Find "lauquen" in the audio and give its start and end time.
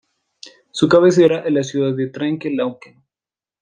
2.49-3.03